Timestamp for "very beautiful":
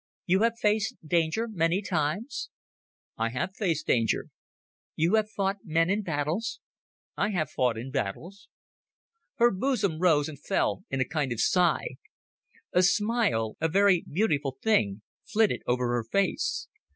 13.67-14.57